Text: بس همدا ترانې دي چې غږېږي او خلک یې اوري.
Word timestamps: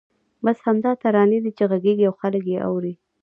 بس 0.45 0.57
همدا 0.67 0.91
ترانې 1.01 1.39
دي 1.43 1.51
چې 1.57 1.63
غږېږي 1.71 2.05
او 2.09 2.13
خلک 2.21 2.43
یې 2.53 2.59
اوري. 2.69 2.93